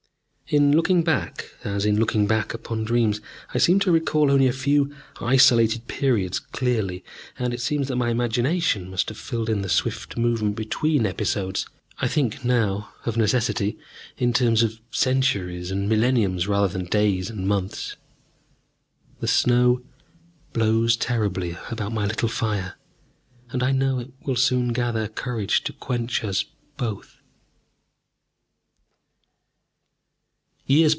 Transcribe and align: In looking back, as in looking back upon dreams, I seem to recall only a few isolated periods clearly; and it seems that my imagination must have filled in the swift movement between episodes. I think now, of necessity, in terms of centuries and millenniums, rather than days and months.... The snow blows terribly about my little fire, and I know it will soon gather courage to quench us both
In 0.51 0.75
looking 0.75 1.01
back, 1.01 1.47
as 1.63 1.85
in 1.85 1.97
looking 1.97 2.27
back 2.27 2.53
upon 2.53 2.83
dreams, 2.83 3.21
I 3.53 3.57
seem 3.57 3.79
to 3.79 3.91
recall 3.93 4.29
only 4.29 4.47
a 4.49 4.51
few 4.51 4.93
isolated 5.21 5.87
periods 5.87 6.39
clearly; 6.39 7.05
and 7.39 7.53
it 7.53 7.61
seems 7.61 7.87
that 7.87 7.95
my 7.95 8.09
imagination 8.09 8.89
must 8.89 9.07
have 9.07 9.17
filled 9.17 9.49
in 9.49 9.61
the 9.61 9.69
swift 9.69 10.17
movement 10.17 10.57
between 10.57 11.05
episodes. 11.05 11.65
I 11.99 12.09
think 12.09 12.43
now, 12.43 12.89
of 13.05 13.15
necessity, 13.15 13.77
in 14.17 14.33
terms 14.33 14.61
of 14.61 14.81
centuries 14.91 15.71
and 15.71 15.87
millenniums, 15.87 16.49
rather 16.49 16.67
than 16.67 16.83
days 16.83 17.29
and 17.29 17.47
months.... 17.47 17.95
The 19.21 19.29
snow 19.29 19.81
blows 20.51 20.97
terribly 20.97 21.57
about 21.69 21.93
my 21.93 22.05
little 22.05 22.27
fire, 22.27 22.75
and 23.51 23.63
I 23.63 23.71
know 23.71 23.99
it 23.99 24.11
will 24.25 24.35
soon 24.35 24.73
gather 24.73 25.07
courage 25.07 25.63
to 25.63 25.71
quench 25.71 26.25
us 26.25 26.43
both 26.75 27.19